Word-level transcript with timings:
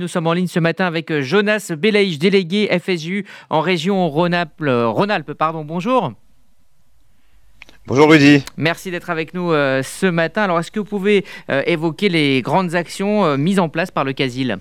Nous 0.00 0.06
sommes 0.06 0.28
en 0.28 0.32
ligne 0.32 0.46
ce 0.46 0.60
matin 0.60 0.86
avec 0.86 1.10
euh, 1.10 1.22
Jonas 1.22 1.72
Belaïch, 1.76 2.20
délégué 2.20 2.68
FSU 2.78 3.26
en 3.50 3.60
région 3.60 4.08
Rhône-Alpes. 4.08 4.62
Euh, 4.62 4.86
Rhône-Alpes, 4.86 5.32
pardon. 5.32 5.64
Bonjour. 5.64 6.12
Bonjour 7.84 8.08
Rudy. 8.08 8.44
Merci 8.56 8.92
d'être 8.92 9.10
avec 9.10 9.34
nous 9.34 9.50
euh, 9.50 9.82
ce 9.82 10.06
matin. 10.06 10.42
Alors, 10.42 10.60
est-ce 10.60 10.70
que 10.70 10.78
vous 10.78 10.86
pouvez 10.86 11.24
évoquer 11.48 12.08
les 12.08 12.42
grandes 12.42 12.76
actions 12.76 13.36
mises 13.36 13.58
en 13.58 13.68
place 13.68 13.90
par 13.90 14.04
le 14.04 14.12
CASIL? 14.12 14.58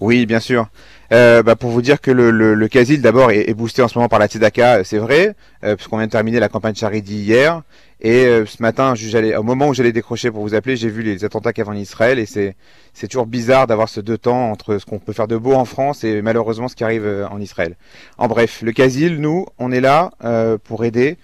Oui, 0.00 0.26
bien 0.26 0.40
sûr. 0.40 0.68
Bah, 1.10 1.54
pour 1.54 1.70
vous 1.70 1.82
dire 1.82 2.00
que 2.00 2.10
le, 2.10 2.68
CASIL 2.68 3.00
d'abord 3.00 3.30
est, 3.30 3.54
boosté 3.54 3.82
en 3.82 3.88
ce 3.88 3.96
moment 3.96 4.08
par 4.08 4.18
la 4.18 4.26
TEDACA, 4.26 4.82
c'est 4.82 4.98
vrai, 4.98 5.36
puisqu'on 5.62 5.98
vient 5.98 6.06
de 6.06 6.12
terminer 6.12 6.40
la 6.40 6.48
campagne 6.48 6.74
Charity 6.74 7.14
hier. 7.14 7.62
Et 8.04 8.26
euh, 8.26 8.44
ce 8.44 8.62
matin, 8.62 8.92
au 9.38 9.42
moment 9.42 9.68
où 9.68 9.74
j'allais 9.74 9.90
décrocher 9.90 10.30
pour 10.30 10.42
vous 10.42 10.54
appeler, 10.54 10.76
j'ai 10.76 10.90
vu 10.90 11.02
les 11.02 11.24
attentats 11.24 11.54
qu'il 11.54 11.64
y 11.64 11.66
en 11.66 11.72
Israël 11.72 12.18
et 12.18 12.26
c'est, 12.26 12.54
c'est 12.92 13.08
toujours 13.08 13.24
bizarre 13.24 13.66
d'avoir 13.66 13.88
ce 13.88 14.02
deux 14.02 14.18
temps 14.18 14.50
entre 14.50 14.76
ce 14.76 14.84
qu'on 14.84 14.98
peut 14.98 15.14
faire 15.14 15.26
de 15.26 15.38
beau 15.38 15.54
en 15.54 15.64
France 15.64 16.04
et 16.04 16.20
malheureusement 16.20 16.68
ce 16.68 16.76
qui 16.76 16.84
arrive 16.84 17.06
euh, 17.06 17.26
en 17.28 17.40
Israël. 17.40 17.76
En 18.18 18.28
bref, 18.28 18.60
le 18.60 18.72
Casil, 18.72 19.22
nous, 19.22 19.46
on 19.58 19.72
est 19.72 19.80
là 19.80 20.10
euh, 20.22 20.58
pour 20.62 20.84
aider 20.84 21.16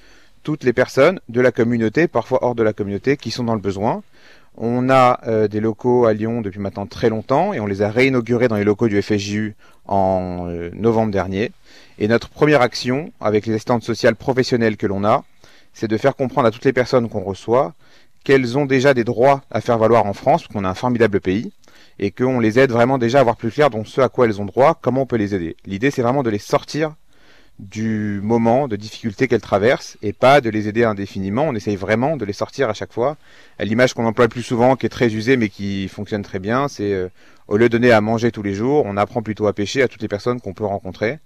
toutes 0.43 0.65
les 0.65 0.73
personnes 0.73 1.21
de 1.29 1.43
la 1.43 1.52
communauté, 1.52 2.09
parfois 2.09 2.43
hors 2.43 2.55
de 2.55 2.62
la 2.62 2.73
communauté, 2.73 3.18
qui 3.18 3.30
sont 3.30 3.45
dans 3.45 3.55
le 3.55 3.60
besoin. 3.60 4.02
On 4.56 4.90
a 4.90 5.48
des 5.48 5.60
locaux 5.60 6.06
à 6.06 6.12
Lyon 6.12 6.40
depuis 6.40 6.60
maintenant 6.60 6.86
très 6.86 7.09
longtemps 7.09 7.52
et 7.52 7.60
on 7.60 7.66
les 7.66 7.82
a 7.82 7.90
réinaugurés 7.90 8.48
dans 8.48 8.56
les 8.56 8.64
locaux 8.64 8.88
du 8.88 9.00
FSJU 9.00 9.54
en 9.86 10.48
novembre 10.74 11.12
dernier. 11.12 11.52
Et 11.98 12.09
notre 12.09 12.28
première 12.28 12.60
action, 12.60 13.12
avec 13.20 13.46
les 13.46 13.54
assistantes 13.54 13.82
sociales 13.82 14.16
professionnelles 14.16 14.76
que 14.76 14.86
l'on 14.86 15.04
a, 15.04 15.24
c'est 15.73 15.88
de 15.88 15.96
faire 15.96 16.16
comprendre 16.16 16.48
à 16.48 16.50
toutes 16.50 16.64
les 16.64 16.73
personnes 16.73 17.09
qu'on 17.09 17.20
reçoit 17.20 17.74
qu'elles 18.24 18.59
ont 18.59 18.66
déjà 18.66 18.92
des 18.92 19.04
droits 19.04 19.42
à 19.50 19.60
faire 19.60 19.78
valoir 19.78 20.04
en 20.04 20.12
France, 20.12 20.46
qu'on 20.46 20.64
a 20.64 20.68
un 20.68 20.74
formidable 20.74 21.20
pays, 21.20 21.52
et 21.98 22.10
qu'on 22.10 22.38
les 22.38 22.59
aide 22.59 22.70
vraiment 22.70 22.98
déjà 22.98 23.20
à 23.20 23.23
voir 23.23 23.37
plus 23.37 23.51
clair 23.51 23.70
dans 23.70 23.84
ce 23.84 24.01
à 24.01 24.09
quoi 24.09 24.26
elles 24.26 24.40
ont 24.40 24.45
droit, 24.45 24.78
comment 24.80 25.02
on 25.02 25.06
peut 25.06 25.16
les 25.16 25.34
aider. 25.34 25.56
L'idée, 25.64 25.90
c'est 25.90 26.02
vraiment 26.02 26.23
de 26.23 26.30
les 26.30 26.38
sortir 26.38 26.95
du 27.61 28.21
moment 28.23 28.69
de 28.69 28.77
difficulté 28.77 29.29
qu'elles 29.29 29.41
traversent 29.41 29.99
et 30.03 30.13
pas 30.13 30.41
de 30.41 30.51
les 30.51 30.69
aider 30.69 30.85
indéfiniment. 30.85 31.45
On 31.45 31.55
essaye 31.55 31.77
vraiment 31.77 32.16
de 32.16 32.25
les 32.25 32.33
sortir 32.33 32.69
à 32.69 32.75
chaque 32.75 32.93
fois. 32.93 33.16
L'image 33.59 33.95
qu'on 33.95 34.07
emploie 34.07 34.25
le 34.25 34.30
plus 34.30 34.43
souvent, 34.43 34.77
qui 34.77 34.87
est 34.87 34.91
très 34.91 35.15
usée 35.15 35.37
mais 35.37 35.49
qui 35.49 35.88
fonctionne 35.88 36.23
très 36.23 36.38
bien, 36.38 36.69
c'est 36.69 36.93
euh, 36.93 37.09
au 37.49 37.57
lieu 37.57 37.69
de 37.69 37.77
donner 37.77 37.93
à 37.93 38.01
manger 38.01 38.31
tous 38.31 38.43
les 38.43 38.55
jours, 38.55 38.85
on 38.87 38.97
apprend 38.97 39.23
plutôt 39.23 39.47
à 39.47 39.53
pêcher 39.53 39.83
à 39.83 39.88
toutes 39.88 40.03
les 40.03 40.09
personnes 40.09 40.41
qu'on 40.41 40.55
peut 40.55 40.65
rencontrer. 40.65 41.19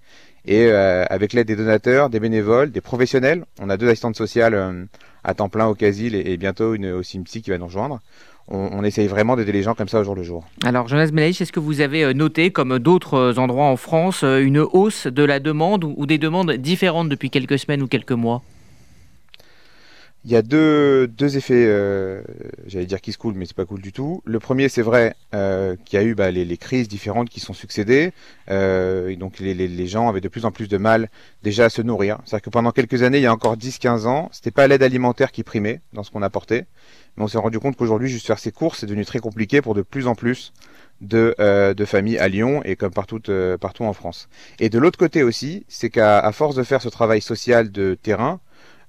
Et 0.45 0.65
euh, 0.65 1.05
avec 1.09 1.33
l'aide 1.33 1.47
des 1.47 1.55
donateurs, 1.55 2.09
des 2.09 2.19
bénévoles, 2.19 2.71
des 2.71 2.81
professionnels, 2.81 3.45
on 3.59 3.69
a 3.69 3.77
deux 3.77 3.87
assistantes 3.87 4.15
sociales 4.15 4.53
euh, 4.53 4.85
à 5.23 5.33
temps 5.33 5.49
plein 5.49 5.67
au 5.67 5.75
Casil 5.75 6.15
et, 6.15 6.37
bientôt 6.37 6.73
une, 6.75 6.91
aussi 6.91 7.17
une 7.17 7.23
qui 7.23 7.49
va 7.49 7.57
nous 7.57 7.65
rejoindre. 7.65 8.01
On, 8.47 8.83
essaye 8.83 9.07
vraiment 9.07 9.35
d'aider 9.35 9.51
les 9.51 9.63
gens 9.63 9.73
comme 9.73 9.87
ça 9.87 9.99
au 9.99 10.03
jour 10.03 10.13
le 10.13 10.21
jour. 10.21 10.43
Alors, 10.63 10.87
Jonas 10.87 11.09
Melaïch, 11.11 11.41
est-ce 11.41 11.51
que 11.51 11.59
vous 11.59 11.81
avez 11.81 12.03
euh, 12.03 12.13
noté, 12.13 12.51
comme 12.51 12.77
d'autres 12.77 13.39
endroits 13.39 13.65
en 13.65 13.75
France, 13.75 14.23
une 14.23 14.59
hausse 14.59 15.07
de 15.07 15.23
la 15.23 15.39
demande 15.39 15.83
ou 15.83 16.05
des 16.05 16.19
demandes 16.19 16.51
différentes 16.51 17.09
depuis 17.09 17.31
quelques 17.31 17.57
semaines 17.57 17.81
ou 17.81 17.87
quelques 17.87 18.11
mois? 18.11 18.43
Il 20.25 20.31
y 20.31 20.35
a 20.35 20.41
deux, 20.41 21.07
deux 21.07 21.37
effets, 21.37 21.65
euh, 21.67 22.23
j'allais 22.65 22.87
dire 22.87 22.99
qui 22.99 23.11
se 23.11 23.17
coulent, 23.19 23.35
mais 23.35 23.45
c'est 23.45 23.55
pas 23.55 23.65
cool 23.65 23.79
du 23.79 23.93
tout. 23.93 24.23
Le 24.25 24.39
premier, 24.39 24.69
c'est 24.69 24.81
vrai 24.81 25.15
euh, 25.35 25.75
qu'il 25.85 25.99
y 25.99 26.01
a 26.01 26.05
eu 26.05 26.15
bah, 26.15 26.31
les, 26.31 26.45
les, 26.45 26.57
crises 26.57 26.87
différentes 26.87 27.29
qui 27.29 27.39
sont 27.39 27.53
succédées, 27.53 28.11
euh, 28.49 29.15
donc 29.17 29.37
les, 29.37 29.53
les, 29.53 29.67
les, 29.67 29.87
gens 29.87 30.09
avaient 30.09 30.21
de 30.21 30.27
plus 30.27 30.45
en 30.45 30.51
plus 30.51 30.67
de 30.67 30.77
mal 30.77 31.09
déjà 31.43 31.65
à 31.65 31.69
se 31.69 31.83
nourrir. 31.83 32.17
C'est-à-dire 32.25 32.41
que 32.43 32.49
pendant 32.49 32.71
quelques 32.71 33.03
années, 33.03 33.19
il 33.19 33.23
y 33.23 33.27
a 33.27 33.33
encore 33.33 33.55
10-15 33.55 34.07
ans, 34.07 34.29
c'était 34.31 34.49
pas 34.49 34.67
l'aide 34.67 34.81
alimentaire 34.81 35.31
qui 35.31 35.43
primait 35.43 35.81
dans 35.93 36.01
ce 36.01 36.09
qu'on 36.09 36.23
apportait, 36.23 36.65
mais 37.17 37.23
on 37.23 37.27
s'est 37.27 37.37
rendu 37.37 37.59
compte 37.59 37.75
qu'aujourd'hui, 37.75 38.09
juste 38.09 38.25
faire 38.25 38.39
ses 38.39 38.51
courses, 38.51 38.79
c'est 38.79 38.87
devenu 38.87 39.05
très 39.05 39.19
compliqué 39.19 39.61
pour 39.61 39.75
de 39.75 39.83
plus 39.83 40.07
en 40.07 40.15
plus 40.15 40.53
de, 41.01 41.35
euh, 41.39 41.75
de 41.75 41.85
familles 41.85 42.17
à 42.17 42.27
Lyon 42.27 42.61
et 42.65 42.75
comme 42.75 42.91
partout, 42.91 43.21
euh, 43.29 43.57
partout 43.57 43.83
en 43.83 43.93
France. 43.93 44.27
Et 44.59 44.69
de 44.69 44.79
l'autre 44.79 44.97
côté 44.97 45.21
aussi, 45.21 45.65
c'est 45.67 45.91
qu'à 45.91 46.31
force 46.31 46.55
de 46.55 46.63
faire 46.63 46.81
ce 46.81 46.89
travail 46.89 47.21
social 47.21 47.71
de 47.71 47.95
terrain, 48.01 48.39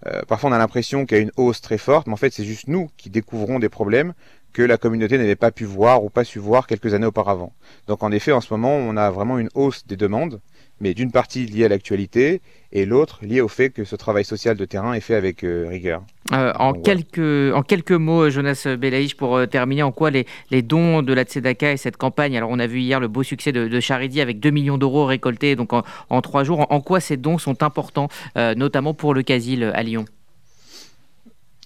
euh, 0.07 0.23
parfois 0.29 0.51
on 0.51 0.53
a 0.53 0.59
l'impression 0.59 1.07
qu'il 1.07 1.17
y 1.17 1.21
a 1.21 1.23
une 1.23 1.33
hausse 1.37 1.61
très 1.61 1.79
forte, 1.79 2.07
mais 2.07 2.12
en 2.12 2.17
fait 2.17 2.33
c'est 2.33 2.45
juste 2.45 2.69
nous 2.69 2.91
qui 2.97 3.11
découvrons 3.11 3.59
des 3.59 3.69
problèmes 3.69 4.12
que 4.53 4.62
la 4.62 4.79
communauté 4.79 5.19
n'avait 5.19 5.37
pas 5.37 5.51
pu 5.51 5.65
voir 5.65 6.03
ou 6.03 6.09
pas 6.09 6.25
su 6.25 6.39
voir 6.39 6.67
quelques 6.67 6.95
années 6.95 7.07
auparavant. 7.07 7.53
Donc 7.89 8.03
en 8.03 8.11
effet, 8.11 8.33
en 8.33 8.41
ce 8.41 8.53
moment, 8.55 8.75
on 8.75 8.97
a 8.97 9.11
vraiment 9.11 9.39
une 9.39 9.51
hausse 9.55 9.87
des 9.87 9.99
demandes, 9.99 10.41
mais 10.81 10.94
d'une 10.94 11.10
partie 11.10 11.47
liée 11.47 11.64
à 11.64 11.69
l'actualité 11.69 12.41
et 12.72 12.84
l'autre 12.84 13.20
liée 13.22 13.41
au 13.41 13.48
fait 13.48 13.70
que 13.70 13.84
ce 13.84 13.97
travail 13.97 14.25
social 14.25 14.56
de 14.56 14.64
terrain 14.64 14.92
est 14.92 15.00
fait 15.00 15.14
avec 15.14 15.44
euh, 15.44 15.66
rigueur. 15.69 16.03
Euh, 16.32 16.53
en, 16.59 16.72
quelques, 16.75 17.54
en 17.54 17.62
quelques 17.62 17.92
mots, 17.92 18.28
Jonas 18.31 18.66
Belaïch, 18.78 19.16
pour 19.16 19.47
terminer, 19.48 19.82
en 19.82 19.92
quoi 19.92 20.10
les, 20.10 20.26
les, 20.50 20.62
dons 20.62 21.03
de 21.03 21.12
la 21.12 21.25
Tzedaka 21.25 21.72
et 21.72 21.76
cette 21.76 21.97
campagne, 21.97 22.37
alors 22.37 22.50
on 22.50 22.59
a 22.59 22.66
vu 22.66 22.81
hier 22.81 23.00
le 23.00 23.09
beau 23.09 23.22
succès 23.22 23.53
de, 23.53 23.69
de 23.69 23.81
Charity 23.81 24.20
avec 24.20 24.41
2 24.41 24.50
millions 24.50 24.78
d'euros 24.78 25.06
récoltés 25.06 25.56
donc 25.56 25.72
en, 25.72 25.82
en, 26.10 26.20
trois 26.20 26.44
jours, 26.44 26.60
en, 26.60 26.66
en, 26.75 26.81
quoi 26.81 27.00
ces 27.00 27.16
dons 27.16 27.38
sont 27.38 27.62
importants, 27.62 28.08
notamment 28.34 28.94
pour 28.94 29.14
le 29.14 29.22
Casil 29.22 29.64
à 29.75 29.82
Lyon? 29.82 30.04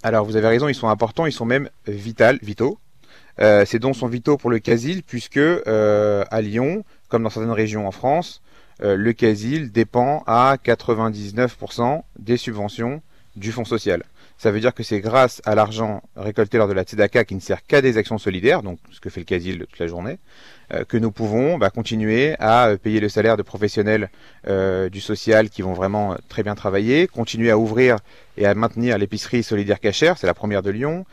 Alors 0.03 0.25
vous 0.25 0.37
avez 0.37 0.49
raison, 0.49 0.69
ils 0.69 0.75
sont 0.75 0.89
importants, 0.89 1.27
ils 1.27 1.33
sont 1.33 1.45
même 1.45 1.69
vital, 1.87 2.39
vitaux. 2.43 2.79
Euh, 3.41 3.65
ces 3.65 3.79
dons 3.79 3.93
sont 3.93 4.07
vitaux 4.07 4.37
pour 4.37 4.51
le 4.51 4.59
CASIL 4.59 5.03
puisque 5.03 5.37
euh, 5.39 6.25
à 6.31 6.41
Lyon, 6.41 6.85
comme 7.09 7.23
dans 7.23 7.31
certaines 7.31 7.53
régions 7.53 7.87
en 7.87 7.91
France, 7.91 8.43
euh, 8.83 8.97
le 8.97 9.13
CASIL 9.13 9.73
dépend 9.73 10.23
à 10.27 10.57
99% 10.57 12.03
des 12.19 12.37
subventions 12.37 13.03
du 13.37 13.53
Fonds 13.53 13.65
social. 13.65 14.05
Ça 14.41 14.51
veut 14.51 14.61
dire 14.61 14.73
que 14.73 14.83
c'est 14.83 15.01
grâce 15.01 15.43
à 15.45 15.55
l'argent 15.55 16.03
récolté 16.17 16.57
lors 16.57 16.67
de 16.67 16.73
la 16.73 16.87
TEDACA 16.87 17.27
qui 17.27 17.35
ne 17.35 17.41
sert 17.41 17.67
qu'à 17.67 17.83
des 17.83 17.99
actions 17.99 18.17
solidaires, 18.17 18.63
donc 18.63 18.79
ce 18.91 18.99
que 18.99 19.11
fait 19.11 19.21
le 19.21 19.27
CASIL 19.27 19.67
toute 19.69 19.79
la 19.79 19.87
journée, 19.87 20.19
euh, 20.73 20.83
que 20.85 20.97
nous 20.97 21.11
pouvons 21.11 21.59
bah, 21.59 21.69
continuer 21.69 22.37
à 22.39 22.69
euh, 22.69 22.79
payer 22.79 23.01
le 23.01 23.11
salaire 23.11 23.37
de 23.37 23.43
professionnels 23.43 24.09
euh, 24.49 24.89
du 24.89 25.03
social 25.03 25.51
qui 25.51 25.61
vont 25.61 25.75
vraiment 25.75 26.17
très 26.31 26.43
bien 26.43 26.55
travailler, 26.55 27.07
continuer 27.07 27.51
à 27.51 27.59
ouvrir 27.59 27.97
et 28.39 28.47
à 28.47 28.55
maintenir 28.55 28.97
l'épicerie 28.97 29.43
solidaire 29.43 29.79
cachère, 29.79 30.17
c'est 30.17 30.27
la 30.27 30.33
première 30.33 30.63
de 30.63 30.71
Lyon, 30.71 31.05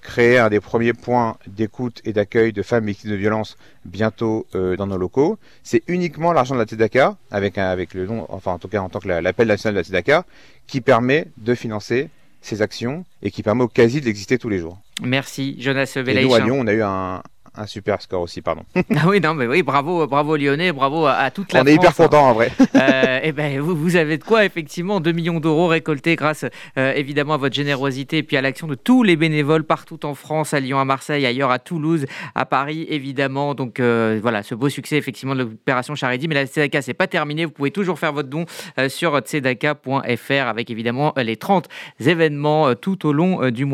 créer 0.00 0.38
un 0.38 0.48
des 0.48 0.60
premiers 0.60 0.92
points 0.92 1.36
d'écoute 1.48 2.02
et 2.04 2.12
d'accueil 2.12 2.52
de 2.52 2.62
femmes 2.62 2.86
victimes 2.86 3.10
de 3.10 3.16
violences 3.16 3.56
bientôt 3.84 4.46
dans 4.52 4.86
nos 4.86 4.98
locaux. 4.98 5.38
C'est 5.64 5.82
uniquement 5.88 6.32
l'argent 6.32 6.54
de 6.54 6.60
la 6.60 6.66
TEDACA, 6.66 7.16
avec, 7.32 7.58
avec 7.58 7.94
le 7.94 8.06
nom, 8.06 8.26
enfin 8.28 8.52
en 8.52 8.58
tout 8.60 8.68
cas 8.68 8.80
en 8.80 8.88
tant 8.88 9.00
que 9.00 9.08
l'appel 9.08 9.48
national 9.48 9.74
de 9.74 9.80
la 9.80 9.84
TEDACA, 9.84 10.24
qui 10.68 10.80
permet 10.80 11.26
de 11.38 11.56
financer 11.56 12.10
ces 12.44 12.62
actions 12.62 13.04
et 13.22 13.30
qui 13.30 13.42
permet 13.42 13.64
au 13.64 13.68
quasi 13.68 14.00
d'exister 14.00 14.38
tous 14.38 14.48
les 14.48 14.58
jours. 14.58 14.78
Merci 15.02 15.56
Jonas 15.60 15.92
Belaïch. 15.96 16.18
Et 16.18 16.28
nous 16.28 16.34
à 16.34 16.40
Lyon, 16.40 16.56
on 16.60 16.66
a 16.66 16.72
eu 16.72 16.82
un, 16.82 17.22
un 17.56 17.66
super 17.66 18.02
score 18.02 18.22
aussi, 18.22 18.42
pardon. 18.42 18.62
ah 18.96 19.06
oui, 19.06 19.20
non, 19.20 19.34
mais 19.34 19.46
oui, 19.46 19.62
bravo, 19.62 20.06
bravo 20.06 20.36
Lyonnais, 20.36 20.72
bravo 20.72 21.06
à, 21.06 21.30
toute 21.30 21.52
la 21.52 21.62
On 21.62 21.66
est 21.66 21.74
hyper 21.74 21.94
content 21.94 22.30
en 22.30 22.32
vrai. 22.32 22.50
euh, 22.74 23.18
et 23.18 23.28
eh 23.28 23.32
ben, 23.32 23.60
vous, 23.60 23.76
vous, 23.76 23.96
avez 23.96 24.18
de 24.18 24.24
quoi, 24.24 24.44
effectivement, 24.44 25.00
2 25.00 25.12
millions 25.12 25.40
d'euros 25.40 25.68
récoltés 25.68 26.16
grâce 26.16 26.44
euh, 26.78 26.92
évidemment 26.94 27.34
à 27.34 27.36
votre 27.36 27.54
générosité 27.54 28.18
et 28.18 28.22
puis 28.22 28.36
à 28.36 28.42
l'action 28.42 28.66
de 28.66 28.74
tous 28.74 29.02
les 29.02 29.16
bénévoles 29.16 29.64
partout 29.64 30.04
en 30.04 30.14
France, 30.14 30.52
à 30.52 30.60
Lyon, 30.60 30.78
à 30.78 30.84
Marseille, 30.84 31.24
ailleurs, 31.26 31.50
à 31.50 31.58
Toulouse, 31.58 32.06
à 32.34 32.44
Paris, 32.44 32.86
évidemment. 32.88 33.54
Donc 33.54 33.78
euh, 33.78 34.18
voilà, 34.20 34.42
ce 34.42 34.54
beau 34.54 34.68
succès, 34.68 34.96
effectivement, 34.96 35.34
de 35.34 35.44
l'opération 35.44 35.94
Charity. 35.94 36.28
Mais 36.28 36.34
la 36.34 36.46
Tzedaka, 36.46 36.82
c'est 36.82 36.94
pas 36.94 37.06
terminé. 37.06 37.44
Vous 37.44 37.52
pouvez 37.52 37.70
toujours 37.70 37.98
faire 37.98 38.12
votre 38.12 38.28
don 38.28 38.46
euh, 38.78 38.88
sur 38.88 39.16
tzedaka.fr 39.18 40.46
avec 40.46 40.70
évidemment 40.70 41.14
les 41.16 41.36
30 41.36 41.68
événements 42.00 42.74
tout 42.74 43.06
au 43.06 43.12
long 43.12 43.50
du 43.50 43.64
mois. 43.64 43.72